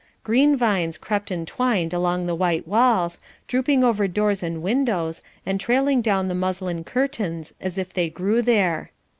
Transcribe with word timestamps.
Green 0.23 0.55
vines 0.55 0.97
crept 0.97 1.29
and 1.29 1.47
twined 1.47 1.93
along 1.93 2.25
the 2.25 2.33
white 2.33 2.67
walls, 2.67 3.21
drooping 3.47 3.83
over 3.83 4.07
doors 4.07 4.41
and 4.41 4.63
windows, 4.63 5.21
and 5.45 5.59
trailing 5.59 6.01
down 6.01 6.27
the 6.27 6.33
muslin 6.33 6.83
curtains 6.83 7.53
as 7.61 7.77
if 7.77 7.93
they 7.93 8.09
grew 8.09 8.41
there. 8.41 8.89